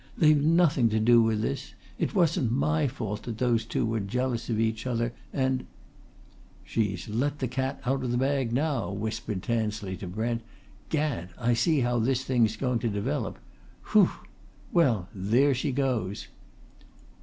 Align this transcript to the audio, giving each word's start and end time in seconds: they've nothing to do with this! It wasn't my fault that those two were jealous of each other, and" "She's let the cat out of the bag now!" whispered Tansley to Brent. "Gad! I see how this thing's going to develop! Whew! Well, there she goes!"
they've 0.17 0.43
nothing 0.43 0.89
to 0.89 0.99
do 0.99 1.21
with 1.21 1.43
this! 1.43 1.75
It 1.99 2.15
wasn't 2.15 2.51
my 2.51 2.87
fault 2.87 3.21
that 3.21 3.37
those 3.37 3.63
two 3.65 3.85
were 3.85 3.99
jealous 3.99 4.49
of 4.49 4.59
each 4.59 4.87
other, 4.87 5.13
and" 5.31 5.67
"She's 6.65 7.07
let 7.07 7.37
the 7.37 7.47
cat 7.47 7.79
out 7.85 8.03
of 8.03 8.09
the 8.09 8.17
bag 8.17 8.51
now!" 8.51 8.89
whispered 8.89 9.43
Tansley 9.43 9.95
to 9.97 10.07
Brent. 10.07 10.41
"Gad! 10.89 11.29
I 11.37 11.53
see 11.53 11.81
how 11.81 11.99
this 11.99 12.23
thing's 12.23 12.57
going 12.57 12.79
to 12.79 12.89
develop! 12.89 13.37
Whew! 13.91 14.09
Well, 14.73 15.07
there 15.13 15.53
she 15.53 15.71
goes!" 15.71 16.27